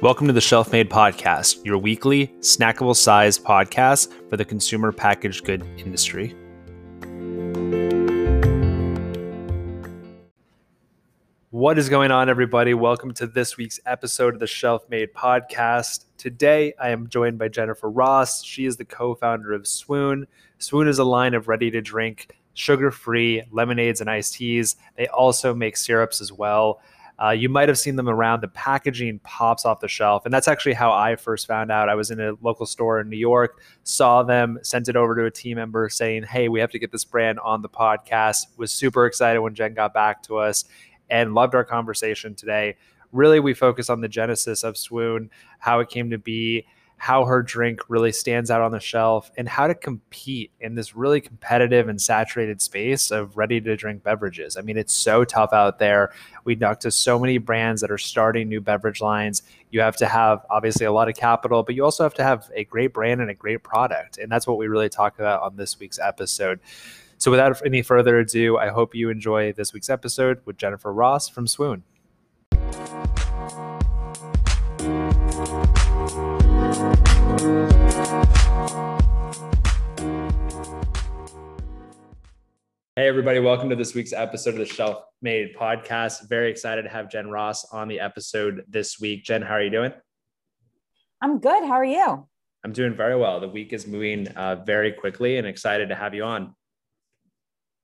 Welcome 0.00 0.28
to 0.28 0.32
the 0.32 0.40
Shelf 0.40 0.70
Made 0.70 0.88
Podcast, 0.88 1.64
your 1.64 1.76
weekly, 1.76 2.28
snackable 2.38 2.94
sized 2.94 3.42
podcast 3.42 4.12
for 4.30 4.36
the 4.36 4.44
consumer 4.44 4.92
packaged 4.92 5.44
good 5.44 5.64
industry. 5.76 6.36
What 11.50 11.78
is 11.80 11.88
going 11.88 12.12
on, 12.12 12.28
everybody? 12.28 12.74
Welcome 12.74 13.12
to 13.14 13.26
this 13.26 13.56
week's 13.56 13.80
episode 13.86 14.34
of 14.34 14.40
the 14.40 14.46
Shelf 14.46 14.88
Made 14.88 15.12
Podcast. 15.14 16.04
Today, 16.16 16.74
I 16.80 16.90
am 16.90 17.08
joined 17.08 17.36
by 17.36 17.48
Jennifer 17.48 17.90
Ross. 17.90 18.44
She 18.44 18.66
is 18.66 18.76
the 18.76 18.84
co 18.84 19.16
founder 19.16 19.52
of 19.52 19.66
Swoon. 19.66 20.28
Swoon 20.58 20.86
is 20.86 21.00
a 21.00 21.04
line 21.04 21.34
of 21.34 21.48
ready 21.48 21.72
to 21.72 21.80
drink, 21.80 22.36
sugar 22.54 22.92
free 22.92 23.42
lemonades 23.50 24.00
and 24.00 24.08
iced 24.08 24.34
teas. 24.34 24.76
They 24.96 25.08
also 25.08 25.52
make 25.56 25.76
syrups 25.76 26.20
as 26.20 26.32
well. 26.32 26.80
Uh, 27.22 27.30
you 27.30 27.48
might 27.48 27.68
have 27.68 27.78
seen 27.78 27.96
them 27.96 28.08
around. 28.08 28.40
The 28.40 28.48
packaging 28.48 29.18
pops 29.24 29.64
off 29.64 29.80
the 29.80 29.88
shelf. 29.88 30.24
And 30.24 30.32
that's 30.32 30.46
actually 30.46 30.74
how 30.74 30.92
I 30.92 31.16
first 31.16 31.46
found 31.46 31.72
out. 31.72 31.88
I 31.88 31.94
was 31.94 32.10
in 32.10 32.20
a 32.20 32.34
local 32.40 32.64
store 32.64 33.00
in 33.00 33.08
New 33.08 33.16
York, 33.16 33.60
saw 33.82 34.22
them, 34.22 34.58
sent 34.62 34.88
it 34.88 34.94
over 34.96 35.16
to 35.16 35.24
a 35.24 35.30
team 35.30 35.56
member 35.56 35.88
saying, 35.88 36.24
Hey, 36.24 36.48
we 36.48 36.60
have 36.60 36.70
to 36.70 36.78
get 36.78 36.92
this 36.92 37.04
brand 37.04 37.40
on 37.40 37.62
the 37.62 37.68
podcast. 37.68 38.46
Was 38.56 38.72
super 38.72 39.06
excited 39.06 39.40
when 39.40 39.54
Jen 39.54 39.74
got 39.74 39.92
back 39.92 40.22
to 40.24 40.36
us 40.36 40.64
and 41.10 41.34
loved 41.34 41.54
our 41.54 41.64
conversation 41.64 42.34
today. 42.34 42.76
Really, 43.10 43.40
we 43.40 43.54
focus 43.54 43.90
on 43.90 44.00
the 44.00 44.08
genesis 44.08 44.62
of 44.62 44.76
Swoon, 44.76 45.30
how 45.58 45.80
it 45.80 45.88
came 45.88 46.10
to 46.10 46.18
be, 46.18 46.66
how 46.98 47.24
her 47.24 47.42
drink 47.42 47.80
really 47.88 48.10
stands 48.10 48.50
out 48.50 48.60
on 48.60 48.72
the 48.72 48.80
shelf 48.80 49.30
and 49.36 49.48
how 49.48 49.68
to 49.68 49.74
compete 49.74 50.50
in 50.60 50.74
this 50.74 50.96
really 50.96 51.20
competitive 51.20 51.88
and 51.88 52.00
saturated 52.00 52.60
space 52.60 53.10
of 53.12 53.36
ready 53.36 53.60
to 53.60 53.76
drink 53.76 54.02
beverages. 54.02 54.56
I 54.56 54.62
mean, 54.62 54.76
it's 54.76 54.92
so 54.92 55.24
tough 55.24 55.52
out 55.52 55.78
there. 55.78 56.12
We 56.44 56.56
talk 56.56 56.80
to 56.80 56.90
so 56.90 57.18
many 57.18 57.38
brands 57.38 57.80
that 57.82 57.90
are 57.90 57.98
starting 57.98 58.48
new 58.48 58.60
beverage 58.60 59.00
lines. 59.00 59.44
You 59.70 59.80
have 59.80 59.96
to 59.98 60.06
have 60.06 60.44
obviously 60.50 60.86
a 60.86 60.92
lot 60.92 61.08
of 61.08 61.14
capital, 61.14 61.62
but 61.62 61.76
you 61.76 61.84
also 61.84 62.02
have 62.02 62.14
to 62.14 62.24
have 62.24 62.50
a 62.54 62.64
great 62.64 62.92
brand 62.92 63.20
and 63.20 63.30
a 63.30 63.34
great 63.34 63.62
product. 63.62 64.18
And 64.18 64.30
that's 64.30 64.46
what 64.46 64.58
we 64.58 64.66
really 64.66 64.88
talk 64.88 65.18
about 65.20 65.42
on 65.42 65.56
this 65.56 65.78
week's 65.78 66.00
episode. 66.00 66.58
So, 67.16 67.30
without 67.32 67.60
any 67.66 67.82
further 67.82 68.18
ado, 68.18 68.58
I 68.58 68.68
hope 68.68 68.94
you 68.94 69.10
enjoy 69.10 69.52
this 69.52 69.72
week's 69.72 69.90
episode 69.90 70.40
with 70.44 70.56
Jennifer 70.56 70.92
Ross 70.92 71.28
from 71.28 71.48
Swoon. 71.48 71.82
Hey, 82.98 83.06
everybody, 83.06 83.38
welcome 83.38 83.70
to 83.70 83.76
this 83.76 83.94
week's 83.94 84.12
episode 84.12 84.54
of 84.54 84.58
the 84.58 84.66
Shelf 84.66 85.04
Made 85.22 85.54
podcast. 85.54 86.28
Very 86.28 86.50
excited 86.50 86.82
to 86.82 86.88
have 86.88 87.08
Jen 87.08 87.30
Ross 87.30 87.64
on 87.66 87.86
the 87.86 88.00
episode 88.00 88.64
this 88.66 88.98
week. 88.98 89.22
Jen, 89.22 89.40
how 89.40 89.54
are 89.54 89.62
you 89.62 89.70
doing? 89.70 89.92
I'm 91.22 91.38
good. 91.38 91.62
How 91.62 91.74
are 91.74 91.84
you? 91.84 92.26
I'm 92.64 92.72
doing 92.72 92.96
very 92.96 93.14
well. 93.14 93.38
The 93.38 93.48
week 93.48 93.72
is 93.72 93.86
moving 93.86 94.26
uh, 94.26 94.64
very 94.66 94.90
quickly 94.90 95.36
and 95.36 95.46
excited 95.46 95.90
to 95.90 95.94
have 95.94 96.12
you 96.12 96.24
on. 96.24 96.56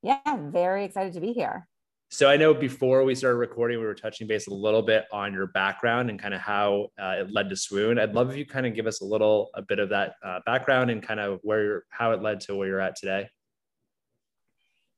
Yeah, 0.03 0.19
very 0.37 0.85
excited 0.85 1.13
to 1.13 1.21
be 1.21 1.33
here. 1.33 1.69
So 2.11 2.29
I 2.29 2.37
know 2.37 2.53
before 2.53 3.05
we 3.05 3.15
started 3.15 3.39
recording, 3.39 3.79
we 3.79 3.87
were 3.87 3.95
touching 3.95 4.27
base 4.27 4.49
a 4.49 4.53
little 4.53 4.83
bit 4.83 5.05
on 5.13 5.33
your 5.33 5.47
background 5.47 6.11
and 6.11 6.21
kind 6.21 6.35
of 6.35 6.41
how 6.41 6.89
uh, 7.01 7.19
it 7.21 7.31
led 7.31 7.51
to 7.51 7.57
Swoon. 7.57 8.01
I'd 8.01 8.17
love 8.17 8.33
if 8.33 8.37
you 8.37 8.47
kind 8.47 8.67
of 8.67 8.75
give 8.75 8.89
us 8.89 9.01
a 9.01 9.05
little 9.05 9.51
a 9.55 9.63
bit 9.63 9.79
of 9.79 9.91
that 9.91 10.15
uh, 10.25 10.41
background 10.45 10.91
and 10.91 11.01
kind 11.01 11.21
of 11.21 11.39
where 11.45 11.63
you're 11.63 11.85
how 11.91 12.11
it 12.11 12.21
led 12.21 12.41
to 12.41 12.57
where 12.57 12.67
you're 12.67 12.81
at 12.81 12.97
today. 12.97 13.29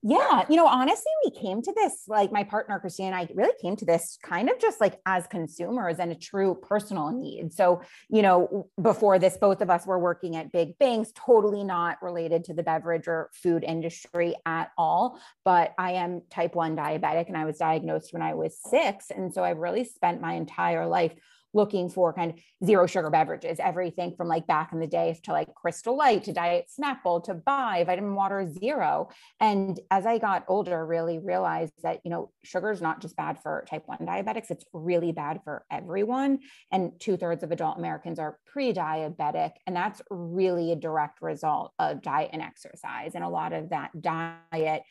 Yeah, 0.09 0.45
you 0.49 0.55
know, 0.55 0.69
honestly, 0.69 1.11
we 1.25 1.33
came 1.33 1.61
to 1.63 1.73
this 1.73 2.05
like 2.07 2.31
my 2.31 2.45
partner 2.45 2.79
Christine 2.79 3.07
and 3.07 3.17
I 3.17 3.29
really 3.35 3.57
came 3.61 3.75
to 3.75 3.85
this 3.85 4.19
kind 4.23 4.49
of 4.49 4.61
just 4.61 4.81
like 4.81 5.01
as 5.05 5.27
consumers 5.27 5.99
and 5.99 6.13
a 6.13 6.15
true 6.15 6.55
personal 6.63 7.11
need. 7.11 7.53
So, 7.53 7.83
you 8.09 8.23
know, 8.23 8.69
before 8.81 9.19
this, 9.19 9.37
both 9.37 9.63
of 9.63 9.69
us 9.69 9.85
were 9.85 9.99
working 9.99 10.37
at 10.37 10.53
big 10.53 10.79
banks, 10.79 11.11
totally 11.17 11.65
not 11.65 12.01
related 12.03 12.45
to 12.45 12.55
the 12.55 12.63
beverage 12.63 13.09
or 13.09 13.31
food 13.35 13.65
industry 13.65 14.37
at 14.47 14.71
all. 14.79 15.19
But 15.45 15.75
I 15.77 15.95
am 15.95 16.23
type 16.31 16.55
1 16.55 16.77
diabetic 16.77 17.27
and 17.27 17.37
I 17.37 17.45
was 17.45 17.59
diagnosed 17.59 18.13
when 18.13 18.23
I 18.23 18.35
was 18.35 18.57
six. 18.71 19.11
And 19.11 19.35
so 19.35 19.43
I've 19.43 19.59
really 19.59 19.83
spent 19.83 20.21
my 20.21 20.35
entire 20.35 20.87
life 20.87 21.15
looking 21.57 21.89
for 21.89 22.13
kind 22.13 22.33
of 22.33 22.39
zero 22.65 22.87
sugar 22.87 23.11
beverages, 23.11 23.59
everything 23.59 24.15
from 24.17 24.29
like 24.29 24.47
back 24.47 24.73
in 24.73 24.79
the 24.79 24.87
day 24.87 25.19
to 25.25 25.33
like 25.33 25.53
Crystal 25.55 25.97
Light 25.97 26.23
to 26.25 26.33
Diet 26.33 26.67
Snapple 26.79 27.25
to 27.25 27.35
Bai, 27.35 27.83
Vitamin 27.85 28.15
Water 28.15 28.47
Zero. 28.47 29.09
And 29.41 29.81
as 29.91 30.07
I 30.07 30.19
got 30.19 30.45
older, 30.47 30.87
really 30.87 31.19
realized 31.19 31.73
that, 31.83 32.01
you 32.05 32.11
know, 32.11 32.31
sugar 32.45 32.71
is 32.71 32.83
not 32.83 33.01
just 33.01 33.17
bad 33.17 33.39
for 33.43 33.65
type 33.69 33.85
1 33.87 33.99
diabetics, 34.01 34.51
it's 34.51 34.65
really 34.73 35.13
bad 35.13 35.41
for 35.43 35.65
everyone. 35.73 36.41
And 36.71 36.93
two 37.01 37.17
thirds 37.17 37.43
of 37.43 37.51
adult 37.51 37.79
Americans 37.79 38.19
are 38.19 38.39
pre 38.47 38.73
diabetic. 38.73 39.53
And 39.67 39.75
that's 39.75 40.03
really 40.11 40.73
a 40.73 40.77
direct 40.77 41.23
result 41.23 41.73
of 41.79 42.03
diet 42.03 42.31
and 42.33 42.43
exercise. 42.43 43.13
And 43.15 43.25
a 43.25 43.29
lot 43.29 43.53
of 43.53 43.71
that 43.71 43.91
diet 44.01 44.83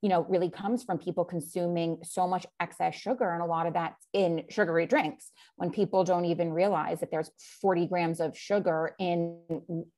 you 0.00 0.08
know, 0.08 0.24
really 0.28 0.50
comes 0.50 0.84
from 0.84 0.98
people 0.98 1.24
consuming 1.24 1.98
so 2.02 2.28
much 2.28 2.46
excess 2.60 2.94
sugar. 2.94 3.30
And 3.30 3.42
a 3.42 3.46
lot 3.46 3.66
of 3.66 3.74
that's 3.74 4.06
in 4.12 4.44
sugary 4.48 4.86
drinks 4.86 5.32
when 5.56 5.70
people 5.70 6.04
don't 6.04 6.24
even 6.24 6.52
realize 6.52 7.00
that 7.00 7.10
there's 7.10 7.30
40 7.60 7.86
grams 7.86 8.20
of 8.20 8.36
sugar 8.36 8.94
in, 8.98 9.40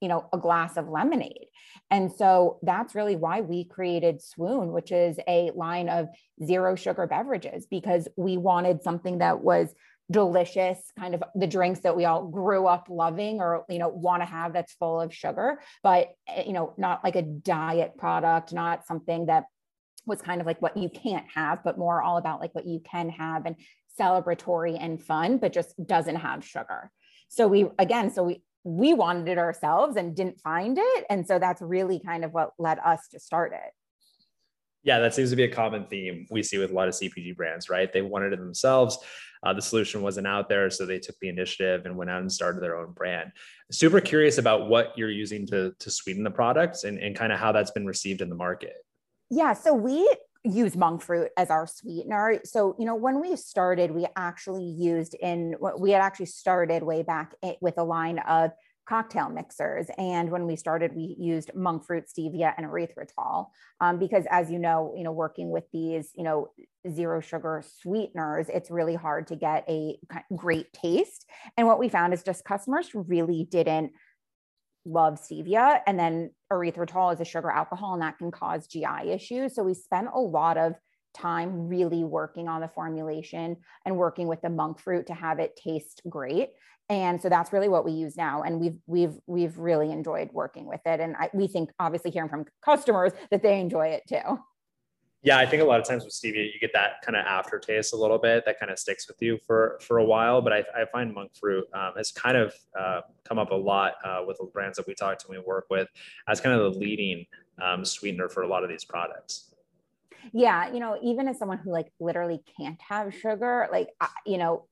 you 0.00 0.08
know, 0.08 0.26
a 0.32 0.38
glass 0.38 0.76
of 0.76 0.88
lemonade. 0.88 1.48
And 1.90 2.10
so 2.10 2.58
that's 2.62 2.94
really 2.94 3.16
why 3.16 3.42
we 3.42 3.64
created 3.64 4.22
Swoon, 4.22 4.72
which 4.72 4.90
is 4.90 5.18
a 5.28 5.50
line 5.54 5.88
of 5.88 6.08
zero 6.42 6.76
sugar 6.76 7.06
beverages, 7.06 7.66
because 7.70 8.08
we 8.16 8.38
wanted 8.38 8.82
something 8.82 9.18
that 9.18 9.40
was 9.40 9.74
delicious 10.10 10.78
kind 10.98 11.14
of 11.14 11.22
the 11.36 11.46
drinks 11.46 11.80
that 11.80 11.96
we 11.96 12.04
all 12.04 12.26
grew 12.26 12.66
up 12.66 12.88
loving 12.90 13.40
or 13.40 13.64
you 13.68 13.78
know 13.78 13.88
want 13.88 14.20
to 14.20 14.26
have 14.26 14.52
that's 14.52 14.72
full 14.72 15.00
of 15.00 15.14
sugar 15.14 15.60
but 15.84 16.08
eh, 16.26 16.42
you 16.46 16.52
know 16.52 16.74
not 16.76 17.04
like 17.04 17.14
a 17.14 17.22
diet 17.22 17.96
product 17.96 18.52
not 18.52 18.84
something 18.86 19.26
that 19.26 19.44
was 20.10 20.20
kind 20.20 20.42
of 20.42 20.46
like 20.46 20.60
what 20.60 20.76
you 20.76 20.90
can't 20.90 21.24
have, 21.34 21.64
but 21.64 21.78
more 21.78 22.02
all 22.02 22.18
about 22.18 22.40
like 22.40 22.54
what 22.54 22.66
you 22.66 22.80
can 22.80 23.08
have 23.08 23.46
and 23.46 23.56
celebratory 23.98 24.76
and 24.78 25.02
fun, 25.02 25.38
but 25.38 25.54
just 25.54 25.74
doesn't 25.86 26.16
have 26.16 26.44
sugar. 26.44 26.90
So 27.28 27.48
we 27.48 27.66
again, 27.78 28.10
so 28.10 28.24
we 28.24 28.42
we 28.64 28.92
wanted 28.92 29.28
it 29.28 29.38
ourselves 29.38 29.96
and 29.96 30.14
didn't 30.14 30.40
find 30.40 30.76
it. 30.78 31.06
And 31.08 31.26
so 31.26 31.38
that's 31.38 31.62
really 31.62 31.98
kind 31.98 32.24
of 32.24 32.32
what 32.32 32.50
led 32.58 32.78
us 32.80 33.08
to 33.12 33.18
start 33.18 33.52
it. 33.54 33.72
Yeah, 34.82 34.98
that 35.00 35.14
seems 35.14 35.30
to 35.30 35.36
be 35.36 35.44
a 35.44 35.48
common 35.48 35.86
theme 35.86 36.26
we 36.30 36.42
see 36.42 36.58
with 36.58 36.70
a 36.70 36.74
lot 36.74 36.88
of 36.88 36.94
CPG 36.94 37.36
brands, 37.36 37.68
right? 37.68 37.92
They 37.92 38.02
wanted 38.02 38.32
it 38.32 38.38
themselves. 38.38 38.98
Uh, 39.42 39.54
the 39.54 39.62
solution 39.62 40.02
wasn't 40.02 40.26
out 40.26 40.48
there. 40.48 40.68
So 40.70 40.84
they 40.84 40.98
took 40.98 41.18
the 41.20 41.28
initiative 41.28 41.86
and 41.86 41.96
went 41.96 42.10
out 42.10 42.20
and 42.20 42.32
started 42.32 42.62
their 42.62 42.76
own 42.76 42.92
brand. 42.92 43.32
Super 43.70 44.00
curious 44.00 44.38
about 44.38 44.68
what 44.68 44.92
you're 44.96 45.10
using 45.10 45.46
to, 45.48 45.74
to 45.78 45.90
sweeten 45.90 46.24
the 46.24 46.30
products 46.30 46.84
and, 46.84 46.98
and 46.98 47.16
kind 47.16 47.32
of 47.32 47.38
how 47.38 47.52
that's 47.52 47.70
been 47.70 47.86
received 47.86 48.20
in 48.20 48.28
the 48.28 48.34
market. 48.34 48.74
Yeah, 49.30 49.52
so 49.52 49.72
we 49.72 50.12
use 50.44 50.76
monk 50.76 51.02
fruit 51.02 51.28
as 51.36 51.50
our 51.50 51.66
sweetener. 51.66 52.40
So, 52.44 52.74
you 52.78 52.86
know, 52.86 52.94
when 52.94 53.20
we 53.20 53.36
started, 53.36 53.90
we 53.90 54.06
actually 54.16 54.64
used 54.64 55.14
in 55.14 55.54
what 55.58 55.80
we 55.80 55.90
had 55.90 56.02
actually 56.02 56.26
started 56.26 56.82
way 56.82 57.02
back 57.02 57.34
with 57.60 57.78
a 57.78 57.84
line 57.84 58.18
of 58.20 58.50
cocktail 58.88 59.28
mixers. 59.28 59.86
And 59.98 60.30
when 60.30 60.46
we 60.46 60.56
started, 60.56 60.96
we 60.96 61.14
used 61.18 61.54
monk 61.54 61.84
fruit, 61.84 62.06
stevia, 62.08 62.54
and 62.56 62.66
erythritol 62.66 63.46
um, 63.80 64.00
because, 64.00 64.24
as 64.30 64.50
you 64.50 64.58
know, 64.58 64.94
you 64.96 65.04
know, 65.04 65.12
working 65.12 65.50
with 65.50 65.64
these, 65.72 66.10
you 66.16 66.24
know, 66.24 66.48
zero 66.90 67.20
sugar 67.20 67.62
sweeteners, 67.80 68.48
it's 68.48 68.70
really 68.70 68.96
hard 68.96 69.28
to 69.28 69.36
get 69.36 69.64
a 69.68 69.96
great 70.34 70.72
taste. 70.72 71.24
And 71.56 71.68
what 71.68 71.78
we 71.78 71.88
found 71.88 72.14
is 72.14 72.24
just 72.24 72.44
customers 72.44 72.90
really 72.94 73.46
didn't 73.48 73.92
love 74.86 75.20
stevia 75.20 75.80
and 75.86 75.98
then 75.98 76.30
erythritol 76.52 77.12
is 77.14 77.20
a 77.20 77.24
sugar 77.24 77.50
alcohol 77.50 77.94
and 77.94 78.02
that 78.02 78.18
can 78.18 78.30
cause 78.30 78.66
GI 78.66 79.10
issues. 79.10 79.54
So 79.54 79.62
we 79.62 79.74
spent 79.74 80.08
a 80.14 80.20
lot 80.20 80.56
of 80.56 80.74
time 81.14 81.68
really 81.68 82.04
working 82.04 82.48
on 82.48 82.60
the 82.60 82.68
formulation 82.68 83.56
and 83.84 83.96
working 83.96 84.28
with 84.28 84.40
the 84.42 84.50
monk 84.50 84.80
fruit 84.80 85.06
to 85.08 85.14
have 85.14 85.38
it 85.38 85.56
taste 85.56 86.02
great. 86.08 86.50
And 86.88 87.20
so 87.20 87.28
that's 87.28 87.52
really 87.52 87.68
what 87.68 87.84
we 87.84 87.92
use 87.92 88.16
now. 88.16 88.42
And 88.42 88.60
we've 88.60 88.78
we've 88.86 89.14
we've 89.26 89.56
really 89.58 89.92
enjoyed 89.92 90.30
working 90.32 90.66
with 90.66 90.80
it. 90.84 91.00
And 91.00 91.14
I, 91.18 91.30
we 91.32 91.46
think 91.46 91.70
obviously 91.78 92.10
hearing 92.10 92.28
from 92.28 92.46
customers 92.64 93.12
that 93.30 93.42
they 93.42 93.60
enjoy 93.60 93.88
it 93.88 94.02
too. 94.08 94.38
Yeah, 95.22 95.38
I 95.38 95.44
think 95.44 95.62
a 95.62 95.66
lot 95.66 95.78
of 95.78 95.86
times 95.86 96.04
with 96.04 96.14
stevia, 96.14 96.46
you 96.46 96.58
get 96.60 96.72
that 96.72 97.02
kind 97.04 97.14
of 97.14 97.26
aftertaste 97.26 97.92
a 97.92 97.96
little 97.96 98.16
bit 98.16 98.44
that 98.46 98.58
kind 98.58 98.72
of 98.72 98.78
sticks 98.78 99.06
with 99.06 99.20
you 99.20 99.38
for 99.46 99.78
for 99.82 99.98
a 99.98 100.04
while. 100.04 100.40
But 100.40 100.52
I, 100.54 100.64
I 100.74 100.84
find 100.90 101.14
monk 101.14 101.32
fruit 101.38 101.66
um, 101.74 101.92
has 101.96 102.10
kind 102.10 102.38
of 102.38 102.54
uh, 102.78 103.02
come 103.24 103.38
up 103.38 103.50
a 103.50 103.54
lot 103.54 103.94
uh, 104.02 104.22
with 104.26 104.38
the 104.38 104.46
brands 104.46 104.78
that 104.78 104.86
we 104.86 104.94
talk 104.94 105.18
to 105.18 105.26
and 105.28 105.36
we 105.36 105.44
work 105.44 105.66
with 105.68 105.88
as 106.26 106.40
kind 106.40 106.58
of 106.58 106.72
the 106.72 106.78
leading 106.78 107.26
um, 107.62 107.84
sweetener 107.84 108.30
for 108.30 108.42
a 108.42 108.48
lot 108.48 108.64
of 108.64 108.70
these 108.70 108.84
products. 108.84 109.52
Yeah, 110.32 110.72
you 110.72 110.80
know, 110.80 110.98
even 111.02 111.28
as 111.28 111.38
someone 111.38 111.58
who 111.58 111.70
like 111.70 111.92
literally 112.00 112.42
can't 112.56 112.80
have 112.80 113.14
sugar, 113.14 113.68
like 113.70 113.88
you 114.24 114.38
know, 114.38 114.66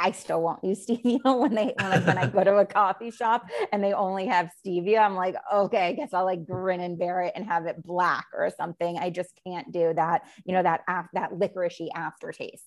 I 0.00 0.12
still 0.12 0.40
won't 0.40 0.64
use 0.64 0.86
stevia 0.86 1.20
when 1.24 1.54
they 1.54 1.74
when 1.76 1.92
I, 1.92 1.98
when 1.98 2.18
I 2.18 2.26
go 2.26 2.42
to 2.42 2.56
a 2.56 2.66
coffee 2.66 3.10
shop 3.10 3.46
and 3.70 3.84
they 3.84 3.92
only 3.92 4.26
have 4.26 4.50
stevia. 4.64 4.98
I'm 5.00 5.14
like, 5.14 5.36
okay, 5.54 5.88
I 5.88 5.92
guess 5.92 6.14
I'll 6.14 6.24
like 6.24 6.46
grin 6.46 6.80
and 6.80 6.98
bear 6.98 7.20
it 7.22 7.32
and 7.36 7.44
have 7.44 7.66
it 7.66 7.82
black 7.84 8.26
or 8.34 8.50
something. 8.56 8.98
I 8.98 9.10
just 9.10 9.38
can't 9.46 9.70
do 9.70 9.92
that. 9.94 10.22
You 10.44 10.54
know 10.54 10.62
that 10.62 10.80
af- 10.88 11.10
that 11.12 11.32
licoricey 11.32 11.88
aftertaste. 11.94 12.64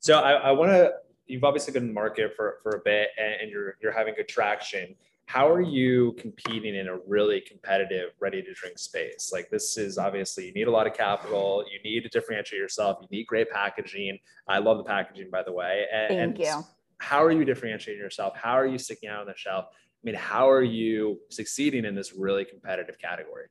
So 0.00 0.18
I, 0.18 0.32
I 0.32 0.52
want 0.52 0.72
to 0.72 0.94
you've 1.26 1.44
obviously 1.44 1.74
been 1.74 1.88
in 1.88 1.94
market 1.94 2.34
for, 2.34 2.58
for 2.62 2.76
a 2.76 2.80
bit 2.80 3.10
and, 3.18 3.34
and 3.42 3.50
you're 3.50 3.76
you're 3.82 3.92
having 3.92 4.14
good 4.14 4.28
traction. 4.28 4.94
How 5.26 5.50
are 5.50 5.60
you 5.60 6.14
competing 6.18 6.74
in 6.74 6.88
a 6.88 6.98
really 7.06 7.40
competitive 7.40 8.10
ready 8.20 8.42
to 8.42 8.52
drink 8.52 8.78
space? 8.78 9.30
Like 9.32 9.48
this 9.50 9.76
is 9.78 9.98
obviously 9.98 10.46
you 10.46 10.52
need 10.52 10.68
a 10.68 10.70
lot 10.70 10.86
of 10.86 10.94
capital, 10.94 11.64
you 11.70 11.78
need 11.82 12.02
to 12.02 12.08
differentiate 12.08 12.60
yourself, 12.60 12.98
you 13.00 13.08
need 13.10 13.26
great 13.26 13.50
packaging. 13.50 14.18
I 14.46 14.58
love 14.58 14.78
the 14.78 14.84
packaging 14.84 15.30
by 15.30 15.42
the 15.42 15.52
way. 15.52 15.86
And, 15.92 16.36
Thank 16.36 16.38
you. 16.38 16.64
How 16.98 17.22
are 17.22 17.32
you 17.32 17.44
differentiating 17.44 18.02
yourself? 18.02 18.36
How 18.36 18.52
are 18.52 18.66
you 18.66 18.78
sticking 18.78 19.08
out 19.08 19.20
on 19.20 19.26
the 19.26 19.34
shelf? 19.36 19.66
I 19.72 19.76
mean, 20.04 20.14
how 20.14 20.48
are 20.50 20.62
you 20.62 21.18
succeeding 21.30 21.84
in 21.84 21.94
this 21.94 22.12
really 22.14 22.44
competitive 22.44 22.98
category? 22.98 23.46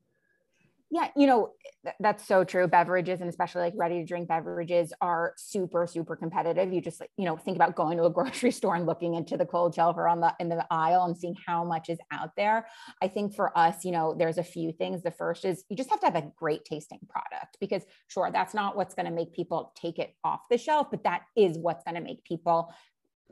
Yeah, 0.94 1.08
you 1.18 1.26
know, 1.26 1.54
th- 1.84 1.96
that's 2.00 2.24
so 2.28 2.44
true. 2.44 2.68
Beverages 2.68 3.20
and 3.20 3.28
especially 3.28 3.62
like 3.62 3.74
ready 3.76 3.96
to 4.00 4.06
drink 4.06 4.28
beverages 4.28 4.94
are 5.02 5.34
super, 5.38 5.88
super 5.88 6.16
competitive. 6.16 6.72
You 6.72 6.82
just 6.82 7.02
you 7.18 7.26
know, 7.26 7.36
think 7.36 7.56
about 7.56 7.76
going 7.76 7.98
to 7.98 8.04
a 8.04 8.10
grocery 8.12 8.52
store 8.52 8.76
and 8.76 8.86
looking 8.86 9.16
into 9.16 9.36
the 9.36 9.46
cold 9.48 9.74
shelf 9.74 9.98
or 9.98 10.08
on 10.08 10.22
the 10.22 10.32
in 10.40 10.50
the 10.50 10.64
aisle 10.70 11.06
and 11.06 11.18
seeing 11.18 11.36
how 11.48 11.64
much 11.64 11.90
is 11.90 11.98
out 12.12 12.36
there. 12.38 12.68
I 13.02 13.08
think 13.08 13.34
for 13.34 13.58
us, 13.58 13.84
you 13.84 13.92
know, 13.92 14.14
there's 14.16 14.38
a 14.38 14.44
few 14.44 14.72
things. 14.72 15.02
The 15.02 15.10
first 15.10 15.46
is 15.46 15.64
you 15.68 15.76
just 15.76 15.90
have 15.90 16.00
to 16.02 16.06
have 16.06 16.16
a 16.16 16.32
great 16.38 16.64
tasting 16.64 17.00
product 17.10 17.58
because 17.60 17.82
sure, 18.08 18.30
that's 18.32 18.54
not 18.54 18.78
what's 18.78 18.94
going 18.94 19.08
to 19.08 19.12
make 19.12 19.34
people 19.34 19.74
take 19.76 19.98
it 19.98 20.14
off 20.24 20.42
the 20.52 20.60
shelf, 20.60 20.92
but 20.92 21.04
that 21.06 21.24
is 21.36 21.58
what's 21.58 21.84
going 21.84 21.96
to 21.96 22.02
make 22.02 22.24
people 22.24 22.72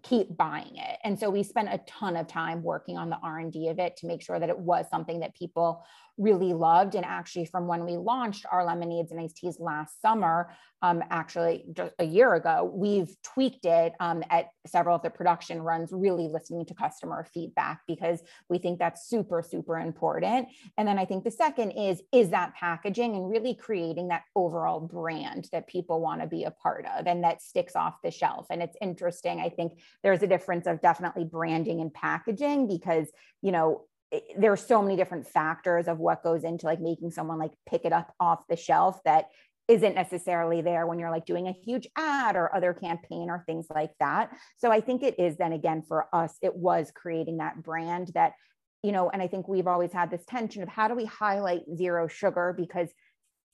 keep 0.03 0.35
buying 0.35 0.77
it 0.77 0.97
and 1.03 1.19
so 1.19 1.29
we 1.29 1.43
spent 1.43 1.69
a 1.69 1.79
ton 1.85 2.15
of 2.15 2.25
time 2.25 2.63
working 2.63 2.97
on 2.97 3.09
the 3.11 3.17
r&d 3.21 3.67
of 3.67 3.77
it 3.77 3.95
to 3.95 4.07
make 4.07 4.21
sure 4.21 4.39
that 4.39 4.49
it 4.49 4.57
was 4.57 4.85
something 4.89 5.19
that 5.19 5.35
people 5.35 5.83
really 6.17 6.53
loved. 6.53 6.95
And 6.95 7.05
actually, 7.05 7.45
from 7.45 7.67
when 7.67 7.85
we 7.85 7.97
launched 7.97 8.45
our 8.51 8.65
lemonades 8.65 9.11
and 9.11 9.19
iced 9.19 9.37
teas 9.37 9.59
last 9.59 10.01
summer, 10.01 10.51
um, 10.83 11.03
actually 11.11 11.63
just 11.73 11.93
a 11.99 12.03
year 12.03 12.33
ago, 12.33 12.71
we've 12.73 13.15
tweaked 13.23 13.65
it 13.65 13.93
um, 13.99 14.23
at 14.31 14.47
several 14.65 14.95
of 14.95 15.03
the 15.03 15.11
production 15.11 15.61
runs, 15.61 15.91
really 15.91 16.27
listening 16.27 16.65
to 16.65 16.73
customer 16.73 17.27
feedback 17.31 17.81
because 17.87 18.21
we 18.49 18.57
think 18.57 18.79
that's 18.79 19.07
super, 19.07 19.43
super 19.43 19.77
important. 19.77 20.47
And 20.77 20.87
then 20.87 20.97
I 20.97 21.05
think 21.05 21.23
the 21.23 21.31
second 21.31 21.71
is 21.71 22.01
is 22.11 22.29
that 22.29 22.55
packaging 22.55 23.15
and 23.15 23.29
really 23.29 23.53
creating 23.53 24.07
that 24.07 24.23
overall 24.35 24.79
brand 24.79 25.49
that 25.51 25.67
people 25.67 26.01
want 26.01 26.21
to 26.21 26.27
be 26.27 26.45
a 26.45 26.51
part 26.51 26.85
of 26.97 27.05
and 27.05 27.23
that 27.23 27.43
sticks 27.43 27.75
off 27.75 28.01
the 28.03 28.09
shelf. 28.09 28.47
And 28.49 28.63
it's 28.63 28.77
interesting. 28.81 29.39
I 29.39 29.49
think 29.49 29.73
there's 30.01 30.23
a 30.23 30.27
difference 30.27 30.65
of 30.65 30.81
definitely 30.81 31.25
branding 31.25 31.81
and 31.81 31.93
packaging 31.93 32.67
because 32.67 33.07
you 33.43 33.51
know 33.51 33.85
there 34.37 34.51
are 34.51 34.57
so 34.57 34.81
many 34.81 34.95
different 34.95 35.27
factors 35.27 35.87
of 35.87 35.99
what 35.99 36.23
goes 36.23 36.43
into 36.43 36.65
like 36.65 36.81
making 36.81 37.11
someone 37.11 37.37
like 37.37 37.51
pick 37.69 37.85
it 37.85 37.93
up 37.93 38.13
off 38.19 38.43
the 38.49 38.55
shelf 38.55 38.99
that 39.05 39.25
isn't 39.67 39.95
necessarily 39.95 40.61
there 40.61 40.85
when 40.85 40.99
you're 40.99 41.11
like 41.11 41.25
doing 41.25 41.47
a 41.47 41.53
huge 41.53 41.87
ad 41.95 42.35
or 42.35 42.53
other 42.53 42.73
campaign 42.73 43.29
or 43.29 43.43
things 43.45 43.67
like 43.73 43.91
that. 43.99 44.29
So 44.57 44.69
I 44.69 44.81
think 44.81 45.01
it 45.01 45.17
is 45.17 45.37
then 45.37 45.53
again 45.53 45.81
for 45.87 46.07
us, 46.11 46.35
it 46.41 46.55
was 46.55 46.91
creating 46.93 47.37
that 47.37 47.63
brand 47.63 48.11
that, 48.13 48.33
you 48.83 48.91
know, 48.91 49.09
and 49.09 49.21
I 49.21 49.27
think 49.27 49.47
we've 49.47 49.67
always 49.67 49.93
had 49.93 50.11
this 50.11 50.25
tension 50.27 50.61
of 50.61 50.67
how 50.67 50.89
do 50.89 50.95
we 50.95 51.05
highlight 51.05 51.61
zero 51.73 52.07
sugar 52.07 52.53
because 52.57 52.89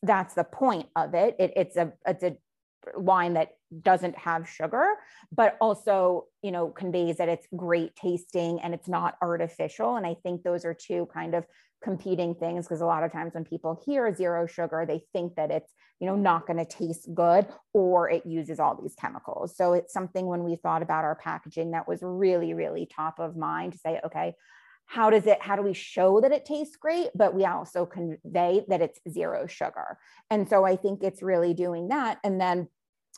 that's 0.01 0.33
the 0.33 0.43
point 0.43 0.87
of 0.95 1.13
it. 1.13 1.35
it 1.37 1.53
it's 1.55 1.75
a 1.75 1.93
it's 2.07 2.23
a 2.23 2.35
wine 2.95 3.33
that 3.33 3.49
doesn't 3.81 4.17
have 4.17 4.47
sugar 4.47 4.93
but 5.31 5.57
also 5.59 6.25
you 6.41 6.51
know 6.51 6.69
conveys 6.69 7.17
that 7.17 7.29
it's 7.29 7.47
great 7.55 7.95
tasting 7.95 8.59
and 8.61 8.73
it's 8.73 8.87
not 8.87 9.15
artificial. 9.21 9.95
And 9.95 10.05
i 10.05 10.15
think 10.23 10.43
those 10.43 10.65
are 10.65 10.73
two 10.73 11.07
kind 11.13 11.35
of 11.35 11.45
competing 11.83 12.33
things 12.33 12.65
because 12.65 12.81
a 12.81 12.85
lot 12.85 13.03
of 13.03 13.11
times 13.11 13.33
when 13.33 13.45
people 13.45 13.79
hear 13.85 14.13
zero 14.13 14.47
sugar 14.47 14.85
they 14.87 15.01
think 15.13 15.35
that 15.35 15.51
it's 15.51 15.71
you 15.99 16.07
know 16.07 16.15
not 16.15 16.47
going 16.47 16.57
to 16.57 16.65
taste 16.65 17.07
good 17.13 17.45
or 17.73 18.09
it 18.09 18.25
uses 18.25 18.59
all 18.59 18.79
these 18.81 18.95
chemicals. 18.99 19.55
So 19.55 19.73
it's 19.73 19.93
something 19.93 20.25
when 20.25 20.43
we 20.43 20.55
thought 20.55 20.81
about 20.81 21.03
our 21.03 21.15
packaging 21.15 21.71
that 21.71 21.87
was 21.87 21.99
really 22.01 22.53
really 22.53 22.85
top 22.87 23.19
of 23.19 23.35
mind 23.37 23.73
to 23.73 23.79
say 23.79 23.99
okay 24.05 24.33
how 24.87 25.09
does 25.09 25.27
it 25.27 25.41
how 25.41 25.55
do 25.55 25.61
we 25.61 25.73
show 25.73 26.21
that 26.21 26.31
it 26.31 26.45
tastes 26.45 26.77
great? 26.77 27.09
But 27.13 27.35
we 27.35 27.45
also 27.45 27.85
convey 27.85 28.65
that 28.69 28.81
it's 28.81 28.99
zero 29.07 29.45
sugar. 29.45 29.97
And 30.31 30.49
so 30.49 30.65
i 30.65 30.75
think 30.75 31.03
it's 31.03 31.21
really 31.21 31.53
doing 31.53 31.89
that. 31.89 32.17
And 32.23 32.41
then 32.41 32.67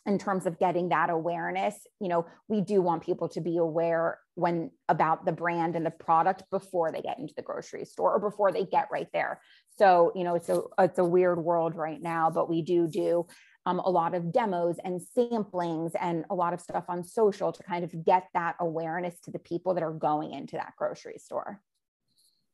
in 0.05 0.17
terms 0.17 0.45
of 0.45 0.57
getting 0.57 0.89
that 0.89 1.09
awareness 1.09 1.75
you 1.99 2.07
know 2.07 2.25
we 2.47 2.61
do 2.61 2.81
want 2.81 3.03
people 3.03 3.27
to 3.27 3.41
be 3.41 3.57
aware 3.57 4.17
when 4.35 4.71
about 4.87 5.25
the 5.25 5.31
brand 5.31 5.75
and 5.75 5.85
the 5.85 5.91
product 5.91 6.41
before 6.49 6.89
they 6.91 7.01
get 7.01 7.19
into 7.19 7.33
the 7.35 7.41
grocery 7.41 7.83
store 7.83 8.15
or 8.15 8.19
before 8.19 8.51
they 8.51 8.65
get 8.65 8.87
right 8.91 9.09
there. 9.13 9.39
So 9.77 10.11
you 10.15 10.23
know 10.23 10.35
it's 10.35 10.49
a 10.49 10.61
it's 10.79 10.99
a 10.99 11.05
weird 11.05 11.43
world 11.43 11.75
right 11.75 12.01
now 12.01 12.31
but 12.31 12.49
we 12.49 12.61
do 12.63 12.87
do 12.87 13.27
um, 13.65 13.79
a 13.79 13.89
lot 13.89 14.13
of 14.13 14.31
demos 14.31 14.77
and 14.83 14.99
samplings 14.99 15.91
and 15.99 16.25
a 16.29 16.35
lot 16.35 16.53
of 16.53 16.61
stuff 16.61 16.85
on 16.87 17.03
social 17.03 17.51
to 17.51 17.63
kind 17.63 17.83
of 17.83 18.05
get 18.05 18.27
that 18.33 18.55
awareness 18.59 19.19
to 19.21 19.31
the 19.31 19.39
people 19.39 19.73
that 19.73 19.83
are 19.83 19.93
going 19.93 20.31
into 20.31 20.55
that 20.55 20.73
grocery 20.77 21.17
store 21.17 21.61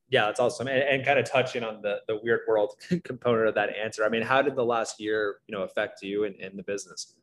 yeah, 0.10 0.25
that's 0.25 0.40
awesome. 0.40 0.68
And, 0.68 0.84
and, 0.84 1.06
kind 1.06 1.18
of 1.18 1.30
touching 1.30 1.63
on 1.63 1.81
the 1.81 2.02
the 2.07 2.19
weird 2.22 2.42
world 2.48 2.75
component 3.04 3.48
of 3.48 3.56
that 3.56 3.75
answer. 3.75 4.06
I 4.06 4.10
mean, 4.10 4.22
how 4.22 4.42
did 4.42 4.56
the 4.56 4.63
last 4.63 5.00
year, 5.00 5.38
you 5.48 5.56
know, 5.56 5.63
affect 5.63 6.02
you 6.04 6.25
in, 6.25 6.34
in 6.36 6.56
the 6.56 6.63
business? 6.63 7.16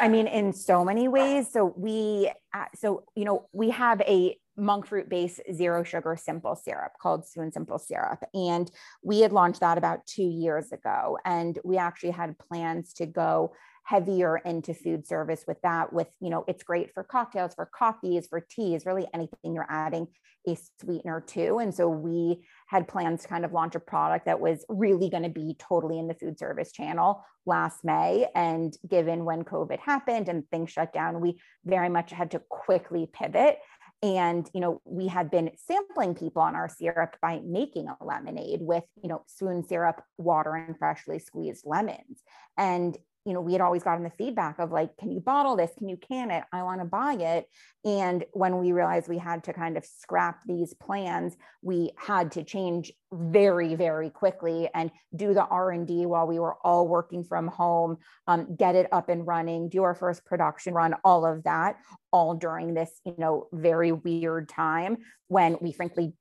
I 0.00 0.08
mean, 0.08 0.26
in 0.26 0.52
so 0.52 0.84
many 0.84 1.08
ways. 1.08 1.50
So 1.52 1.72
we, 1.76 2.30
uh, 2.54 2.64
so 2.74 3.04
you 3.14 3.24
know, 3.24 3.48
we 3.52 3.70
have 3.70 4.00
a 4.02 4.36
monk 4.56 4.86
fruit 4.86 5.08
based 5.08 5.40
zero 5.52 5.82
sugar 5.82 6.16
simple 6.16 6.56
syrup 6.56 6.92
called 7.00 7.26
Swoon 7.26 7.52
Simple 7.52 7.78
Syrup, 7.78 8.24
and 8.34 8.70
we 9.02 9.20
had 9.20 9.32
launched 9.32 9.60
that 9.60 9.78
about 9.78 10.06
two 10.06 10.24
years 10.24 10.72
ago, 10.72 11.18
and 11.24 11.58
we 11.64 11.76
actually 11.78 12.12
had 12.12 12.38
plans 12.38 12.92
to 12.94 13.06
go 13.06 13.52
heavier 13.86 14.36
into 14.38 14.74
food 14.74 15.06
service 15.06 15.44
with 15.46 15.60
that 15.62 15.92
with 15.92 16.08
you 16.20 16.28
know 16.28 16.44
it's 16.48 16.64
great 16.64 16.92
for 16.92 17.04
cocktails 17.04 17.54
for 17.54 17.66
coffees 17.66 18.26
for 18.26 18.40
teas 18.40 18.84
really 18.84 19.06
anything 19.14 19.54
you're 19.54 19.66
adding 19.70 20.08
a 20.46 20.56
sweetener 20.80 21.20
to. 21.20 21.58
And 21.58 21.74
so 21.74 21.88
we 21.88 22.44
had 22.68 22.88
plans 22.88 23.22
to 23.22 23.28
kind 23.28 23.44
of 23.44 23.52
launch 23.52 23.74
a 23.74 23.80
product 23.80 24.26
that 24.26 24.40
was 24.40 24.64
really 24.68 25.10
going 25.10 25.22
to 25.22 25.28
be 25.28 25.56
totally 25.58 25.98
in 25.98 26.08
the 26.08 26.14
food 26.14 26.38
service 26.38 26.72
channel 26.72 27.24
last 27.46 27.84
may. 27.84 28.26
And 28.34 28.76
given 28.88 29.24
when 29.24 29.44
covid 29.44 29.80
happened 29.80 30.28
and 30.28 30.48
things 30.50 30.70
shut 30.70 30.92
down 30.92 31.20
we 31.20 31.38
very 31.64 31.88
much 31.88 32.12
had 32.12 32.30
to 32.32 32.42
quickly 32.48 33.08
pivot. 33.12 33.58
And 34.02 34.48
you 34.52 34.60
know 34.60 34.82
we 34.84 35.08
had 35.08 35.30
been 35.30 35.52
sampling 35.66 36.14
people 36.14 36.42
on 36.42 36.54
our 36.54 36.68
syrup 36.68 37.16
by 37.22 37.40
making 37.44 37.88
a 37.88 38.04
lemonade 38.04 38.60
with 38.60 38.84
you 39.02 39.08
know 39.08 39.22
swoon 39.26 39.64
syrup 39.64 40.02
water 40.18 40.54
and 40.54 40.78
freshly 40.78 41.18
squeezed 41.18 41.64
lemons. 41.66 42.22
And 42.58 42.96
you 43.26 43.32
know, 43.32 43.40
we 43.40 43.52
had 43.52 43.60
always 43.60 43.82
gotten 43.82 44.04
the 44.04 44.10
feedback 44.10 44.60
of 44.60 44.70
like, 44.70 44.96
can 44.98 45.10
you 45.10 45.18
bottle 45.18 45.56
this? 45.56 45.72
Can 45.76 45.88
you 45.88 45.96
can 45.96 46.30
it? 46.30 46.44
I 46.52 46.62
want 46.62 46.80
to 46.80 46.84
buy 46.84 47.14
it. 47.14 47.48
And 47.84 48.24
when 48.32 48.58
we 48.58 48.70
realized 48.70 49.08
we 49.08 49.18
had 49.18 49.42
to 49.44 49.52
kind 49.52 49.76
of 49.76 49.84
scrap 49.84 50.38
these 50.46 50.74
plans, 50.74 51.36
we 51.60 51.90
had 51.96 52.30
to 52.32 52.44
change 52.44 52.92
very, 53.12 53.74
very 53.74 54.10
quickly 54.10 54.70
and 54.72 54.92
do 55.14 55.34
the 55.34 55.44
R&D 55.44 56.06
while 56.06 56.28
we 56.28 56.38
were 56.38 56.54
all 56.62 56.86
working 56.86 57.24
from 57.24 57.48
home, 57.48 57.96
um, 58.28 58.54
get 58.54 58.76
it 58.76 58.86
up 58.92 59.08
and 59.08 59.26
running, 59.26 59.68
do 59.68 59.82
our 59.82 59.96
first 59.96 60.24
production 60.24 60.72
run, 60.72 60.94
all 61.04 61.26
of 61.26 61.42
that, 61.42 61.76
all 62.12 62.34
during 62.34 62.74
this, 62.74 63.00
you 63.04 63.16
know, 63.18 63.48
very 63.52 63.90
weird 63.90 64.48
time 64.48 64.98
when 65.26 65.56
we 65.60 65.72
frankly 65.72 66.12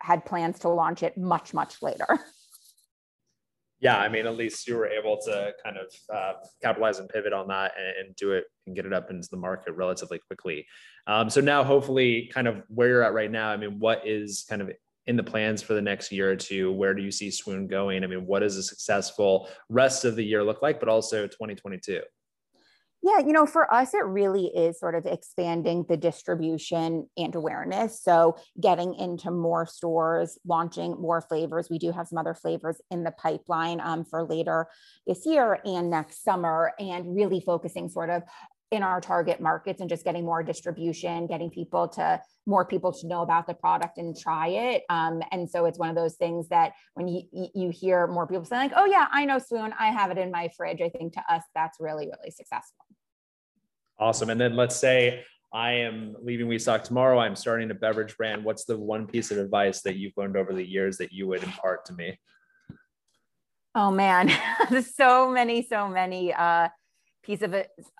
had 0.00 0.24
plans 0.24 0.60
to 0.60 0.70
launch 0.70 1.02
it 1.02 1.18
much, 1.18 1.52
much 1.52 1.82
later. 1.82 2.06
yeah, 3.84 3.98
I 3.98 4.08
mean, 4.08 4.26
at 4.26 4.34
least 4.34 4.66
you 4.66 4.76
were 4.76 4.88
able 4.88 5.18
to 5.26 5.52
kind 5.62 5.76
of 5.76 5.94
uh, 6.12 6.32
capitalize 6.62 7.00
and 7.00 7.08
pivot 7.08 7.34
on 7.34 7.48
that 7.48 7.72
and, 7.78 8.06
and, 8.06 8.16
do 8.16 8.32
it 8.32 8.44
and 8.66 8.74
get 8.74 8.86
it 8.86 8.94
up 8.94 9.10
into 9.10 9.28
the 9.30 9.36
market 9.36 9.72
relatively 9.72 10.18
quickly. 10.26 10.66
Um, 11.06 11.28
so 11.28 11.42
now, 11.42 11.62
hopefully, 11.62 12.30
kind 12.32 12.48
of 12.48 12.62
where 12.68 12.88
you're 12.88 13.02
at 13.02 13.12
right 13.12 13.30
now. 13.30 13.50
I 13.50 13.58
mean, 13.58 13.78
what 13.78 14.00
is 14.06 14.46
kind 14.48 14.62
of 14.62 14.70
in 15.06 15.16
the 15.16 15.22
plans 15.22 15.60
for 15.60 15.74
the 15.74 15.82
next 15.82 16.10
year 16.10 16.32
or 16.32 16.36
two? 16.36 16.72
Where 16.72 16.94
do 16.94 17.02
you 17.02 17.10
see 17.10 17.30
Swoon 17.30 17.66
going? 17.66 18.04
I 18.04 18.06
mean, 18.06 18.24
what 18.24 18.40
does 18.40 18.56
a 18.56 18.62
successful 18.62 19.50
rest 19.68 20.06
of 20.06 20.16
the 20.16 20.24
year 20.24 20.42
look 20.42 20.62
like, 20.62 20.80
but 20.80 20.88
also 20.88 21.26
2022? 21.26 22.00
Yeah, 23.06 23.18
you 23.18 23.34
know, 23.34 23.44
for 23.44 23.70
us, 23.70 23.92
it 23.92 24.02
really 24.02 24.46
is 24.46 24.80
sort 24.80 24.94
of 24.94 25.04
expanding 25.04 25.84
the 25.86 25.96
distribution 25.98 27.06
and 27.18 27.34
awareness. 27.34 28.02
So, 28.02 28.36
getting 28.58 28.94
into 28.94 29.30
more 29.30 29.66
stores, 29.66 30.38
launching 30.46 30.92
more 30.92 31.20
flavors. 31.20 31.68
We 31.68 31.78
do 31.78 31.92
have 31.92 32.08
some 32.08 32.16
other 32.16 32.32
flavors 32.32 32.80
in 32.90 33.04
the 33.04 33.10
pipeline 33.10 33.80
um, 33.80 34.06
for 34.06 34.24
later 34.24 34.68
this 35.06 35.26
year 35.26 35.60
and 35.66 35.90
next 35.90 36.24
summer, 36.24 36.72
and 36.78 37.14
really 37.14 37.42
focusing 37.42 37.90
sort 37.90 38.08
of 38.08 38.22
in 38.70 38.82
our 38.82 39.02
target 39.02 39.38
markets 39.38 39.82
and 39.82 39.90
just 39.90 40.04
getting 40.04 40.24
more 40.24 40.42
distribution, 40.42 41.26
getting 41.26 41.50
people 41.50 41.88
to 41.88 42.18
more 42.46 42.64
people 42.64 42.90
to 42.90 43.06
know 43.06 43.20
about 43.20 43.46
the 43.46 43.52
product 43.52 43.98
and 43.98 44.16
try 44.18 44.48
it. 44.48 44.82
Um, 44.88 45.22
and 45.30 45.48
so 45.48 45.66
it's 45.66 45.78
one 45.78 45.90
of 45.90 45.94
those 45.94 46.14
things 46.14 46.48
that 46.48 46.72
when 46.94 47.08
you 47.08 47.24
you 47.32 47.68
hear 47.70 48.06
more 48.06 48.26
people 48.26 48.46
saying 48.46 48.70
like, 48.70 48.78
"Oh 48.78 48.86
yeah, 48.86 49.08
I 49.12 49.26
know 49.26 49.38
Swoon, 49.38 49.74
I 49.78 49.88
have 49.88 50.10
it 50.10 50.16
in 50.16 50.30
my 50.30 50.48
fridge," 50.56 50.80
I 50.80 50.88
think 50.88 51.12
to 51.12 51.22
us 51.28 51.42
that's 51.54 51.76
really 51.80 52.06
really 52.06 52.30
successful. 52.30 52.86
Awesome. 53.98 54.30
And 54.30 54.40
then 54.40 54.56
let's 54.56 54.76
say 54.76 55.24
I 55.52 55.72
am 55.72 56.16
leaving 56.20 56.48
WeStock 56.48 56.82
tomorrow. 56.82 57.18
I'm 57.18 57.36
starting 57.36 57.70
a 57.70 57.74
beverage 57.74 58.16
brand. 58.16 58.44
What's 58.44 58.64
the 58.64 58.76
one 58.76 59.06
piece 59.06 59.30
of 59.30 59.38
advice 59.38 59.82
that 59.82 59.96
you've 59.96 60.16
learned 60.16 60.36
over 60.36 60.52
the 60.52 60.66
years 60.66 60.98
that 60.98 61.12
you 61.12 61.28
would 61.28 61.44
impart 61.44 61.84
to 61.86 61.92
me? 61.92 62.18
Oh 63.76 63.90
man, 63.90 64.32
so 64.94 65.30
many, 65.30 65.62
so 65.62 65.88
many 65.88 66.32
uh, 66.32 66.68
piece 67.24 67.42
of 67.42 67.54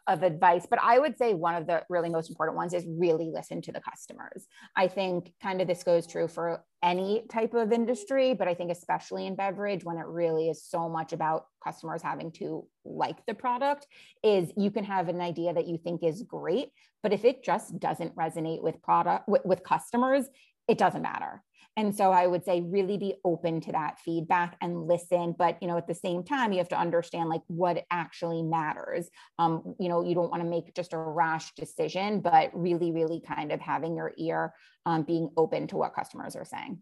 of 0.07 0.23
advice 0.23 0.67
but 0.69 0.79
i 0.83 0.99
would 0.99 1.17
say 1.17 1.35
one 1.35 1.55
of 1.55 1.67
the 1.67 1.83
really 1.89 2.09
most 2.09 2.29
important 2.29 2.57
ones 2.57 2.75
is 2.75 2.85
really 2.87 3.31
listen 3.33 3.61
to 3.63 3.73
the 3.73 3.81
customers. 3.81 4.47
I 4.77 4.89
think 4.89 5.33
kind 5.43 5.61
of 5.61 5.67
this 5.67 5.83
goes 5.83 6.07
true 6.07 6.29
for 6.29 6.65
any 6.83 7.25
type 7.31 7.55
of 7.55 7.73
industry 7.73 8.35
but 8.35 8.47
i 8.49 8.55
think 8.55 8.71
especially 8.71 9.27
in 9.27 9.35
beverage 9.35 9.85
when 9.85 9.97
it 9.97 10.07
really 10.07 10.49
is 10.49 10.63
so 10.63 10.89
much 10.89 11.13
about 11.13 11.47
customers 11.63 12.03
having 12.03 12.31
to 12.33 12.67
like 12.85 13.25
the 13.27 13.35
product 13.35 13.87
is 14.23 14.53
you 14.57 14.71
can 14.71 14.85
have 14.85 15.09
an 15.09 15.21
idea 15.21 15.53
that 15.55 15.67
you 15.67 15.79
think 15.79 16.03
is 16.03 16.23
great 16.23 16.69
but 17.03 17.13
if 17.13 17.25
it 17.25 17.43
just 17.43 17.79
doesn't 17.81 18.15
resonate 18.17 18.63
with 18.63 18.81
product 18.83 19.29
with, 19.29 19.45
with 19.45 19.63
customers 19.63 20.27
it 20.69 20.79
doesn't 20.79 21.03
matter 21.03 21.43
and 21.77 21.95
so 21.95 22.13
I 22.13 22.27
would 22.27 22.45
say 22.45 22.61
really 22.61 22.97
be 22.97 23.15
open 23.25 23.61
to 23.63 23.73
that 23.73 23.99
feedback 23.99 24.57
and 24.61 24.87
listen. 24.87 25.35
But 25.37 25.61
you 25.61 25.69
know, 25.69 25.77
at 25.77 25.89
the 25.89 25.95
same 25.95 26.23
time, 26.23 26.53
you 26.53 26.59
have 26.59 26.69
to 26.69 26.79
understand 26.79 27.29
like 27.29 27.43
what 27.49 27.85
actually 27.91 28.43
matters. 28.43 29.09
Um, 29.39 29.75
you 29.81 29.89
know, 29.89 30.05
you 30.05 30.15
don't 30.15 30.31
want 30.31 30.43
to 30.43 30.49
make 30.49 30.75
just 30.75 30.93
a 30.93 30.99
rash 30.99 31.53
decision, 31.55 32.21
but 32.21 32.51
really, 32.55 32.93
really 32.93 33.21
kind 33.21 33.51
of 33.51 33.61
having 33.61 33.97
your 33.97 34.13
ear 34.17 34.55
um, 34.87 35.03
being 35.03 35.31
open 35.37 35.67
to 35.69 35.77
what 35.77 35.95
customers 35.95 36.37
are 36.37 36.45
saying. 36.45 36.79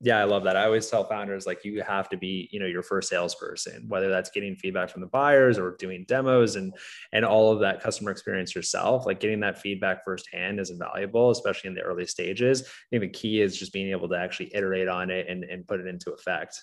Yeah, 0.00 0.18
I 0.18 0.24
love 0.24 0.44
that. 0.44 0.56
I 0.56 0.64
always 0.66 0.88
tell 0.88 1.08
founders 1.08 1.46
like 1.46 1.64
you 1.64 1.82
have 1.82 2.10
to 2.10 2.18
be, 2.18 2.50
you 2.52 2.60
know, 2.60 2.66
your 2.66 2.82
first 2.82 3.08
salesperson, 3.08 3.86
whether 3.88 4.10
that's 4.10 4.28
getting 4.28 4.54
feedback 4.54 4.90
from 4.90 5.00
the 5.00 5.06
buyers 5.06 5.58
or 5.58 5.74
doing 5.78 6.04
demos 6.06 6.56
and 6.56 6.74
and 7.12 7.24
all 7.24 7.50
of 7.50 7.60
that 7.60 7.80
customer 7.82 8.10
experience 8.10 8.54
yourself. 8.54 9.06
Like 9.06 9.20
getting 9.20 9.40
that 9.40 9.58
feedback 9.58 10.04
firsthand 10.04 10.60
is 10.60 10.68
invaluable, 10.68 11.30
especially 11.30 11.68
in 11.68 11.74
the 11.74 11.80
early 11.80 12.06
stages. 12.06 12.62
I 12.62 12.66
think 12.90 13.02
the 13.10 13.18
key 13.18 13.40
is 13.40 13.56
just 13.56 13.72
being 13.72 13.90
able 13.90 14.08
to 14.10 14.18
actually 14.18 14.54
iterate 14.54 14.88
on 14.88 15.10
it 15.10 15.28
and, 15.28 15.44
and 15.44 15.66
put 15.66 15.80
it 15.80 15.86
into 15.86 16.12
effect. 16.12 16.60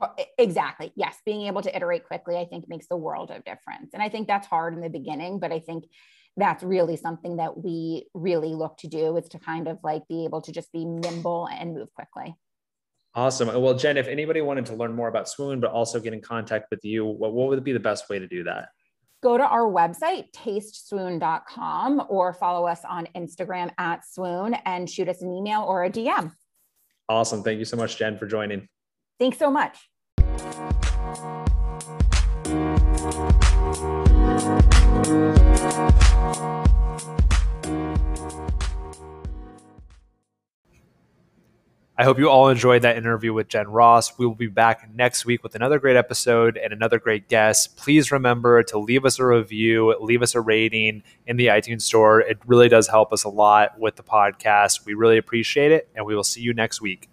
Oh, 0.00 0.12
exactly. 0.36 0.92
Yes. 0.96 1.16
Being 1.24 1.46
able 1.46 1.62
to 1.62 1.74
iterate 1.74 2.06
quickly, 2.06 2.36
I 2.36 2.46
think 2.46 2.68
makes 2.68 2.88
the 2.88 2.96
world 2.96 3.30
of 3.30 3.44
difference. 3.44 3.94
And 3.94 4.02
I 4.02 4.08
think 4.08 4.26
that's 4.26 4.46
hard 4.46 4.74
in 4.74 4.80
the 4.80 4.90
beginning, 4.90 5.38
but 5.38 5.52
I 5.52 5.60
think 5.60 5.84
that's 6.36 6.64
really 6.64 6.96
something 6.96 7.36
that 7.36 7.62
we 7.62 8.08
really 8.12 8.54
look 8.54 8.76
to 8.78 8.88
do 8.88 9.16
is 9.16 9.28
to 9.30 9.38
kind 9.38 9.68
of 9.68 9.78
like 9.82 10.06
be 10.08 10.24
able 10.24 10.42
to 10.42 10.52
just 10.52 10.70
be 10.72 10.84
nimble 10.84 11.46
and 11.46 11.74
move 11.74 11.94
quickly. 11.94 12.36
Awesome. 13.16 13.48
Well, 13.48 13.72
Jen, 13.72 13.96
if 13.96 14.08
anybody 14.08 14.42
wanted 14.42 14.66
to 14.66 14.74
learn 14.74 14.94
more 14.94 15.08
about 15.08 15.26
Swoon, 15.26 15.58
but 15.58 15.70
also 15.70 15.98
get 15.98 16.12
in 16.12 16.20
contact 16.20 16.66
with 16.70 16.84
you, 16.84 17.06
what, 17.06 17.32
what 17.32 17.48
would 17.48 17.64
be 17.64 17.72
the 17.72 17.80
best 17.80 18.10
way 18.10 18.18
to 18.18 18.28
do 18.28 18.44
that? 18.44 18.68
Go 19.22 19.38
to 19.38 19.44
our 19.44 19.62
website, 19.62 20.30
tasteswoon.com, 20.32 22.02
or 22.10 22.34
follow 22.34 22.66
us 22.66 22.82
on 22.86 23.08
Instagram 23.16 23.70
at 23.78 24.04
swoon 24.06 24.54
and 24.66 24.88
shoot 24.88 25.08
us 25.08 25.22
an 25.22 25.32
email 25.32 25.62
or 25.62 25.84
a 25.84 25.90
DM. 25.90 26.30
Awesome. 27.08 27.42
Thank 27.42 27.58
you 27.58 27.64
so 27.64 27.78
much, 27.78 27.96
Jen, 27.96 28.18
for 28.18 28.26
joining. 28.26 28.68
Thanks 29.18 29.38
so 29.38 29.50
much. 29.50 29.78
I 41.98 42.04
hope 42.04 42.18
you 42.18 42.28
all 42.28 42.50
enjoyed 42.50 42.82
that 42.82 42.98
interview 42.98 43.32
with 43.32 43.48
Jen 43.48 43.68
Ross. 43.68 44.18
We 44.18 44.26
will 44.26 44.34
be 44.34 44.48
back 44.48 44.86
next 44.94 45.24
week 45.24 45.42
with 45.42 45.54
another 45.54 45.78
great 45.78 45.96
episode 45.96 46.58
and 46.58 46.70
another 46.70 46.98
great 46.98 47.26
guest. 47.26 47.78
Please 47.78 48.12
remember 48.12 48.62
to 48.64 48.78
leave 48.78 49.06
us 49.06 49.18
a 49.18 49.24
review, 49.24 49.96
leave 49.98 50.20
us 50.20 50.34
a 50.34 50.42
rating 50.42 51.02
in 51.26 51.38
the 51.38 51.46
iTunes 51.46 51.82
store. 51.82 52.20
It 52.20 52.38
really 52.46 52.68
does 52.68 52.88
help 52.88 53.14
us 53.14 53.24
a 53.24 53.30
lot 53.30 53.80
with 53.80 53.96
the 53.96 54.02
podcast. 54.02 54.84
We 54.84 54.92
really 54.92 55.16
appreciate 55.16 55.72
it, 55.72 55.88
and 55.96 56.04
we 56.04 56.14
will 56.14 56.22
see 56.22 56.42
you 56.42 56.52
next 56.52 56.82
week. 56.82 57.08